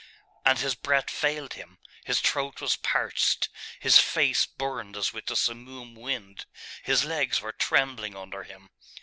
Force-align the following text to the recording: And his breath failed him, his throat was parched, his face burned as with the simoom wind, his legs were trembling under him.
And 0.43 0.57
his 0.57 0.73
breath 0.73 1.11
failed 1.11 1.53
him, 1.53 1.77
his 2.05 2.19
throat 2.21 2.59
was 2.59 2.75
parched, 2.75 3.49
his 3.79 3.99
face 3.99 4.47
burned 4.47 4.97
as 4.97 5.13
with 5.13 5.27
the 5.27 5.35
simoom 5.35 5.93
wind, 5.93 6.47
his 6.81 7.05
legs 7.05 7.39
were 7.39 7.51
trembling 7.51 8.15
under 8.15 8.41
him. 8.41 8.71